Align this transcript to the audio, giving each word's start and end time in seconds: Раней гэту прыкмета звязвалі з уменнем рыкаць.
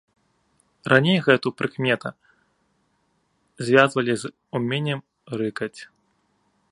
Раней 0.91 1.19
гэту 1.27 1.47
прыкмета 1.59 2.09
звязвалі 3.67 4.13
з 4.23 4.35
уменнем 4.61 4.99
рыкаць. 5.43 5.77